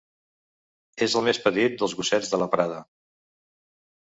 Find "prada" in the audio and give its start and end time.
2.57-2.81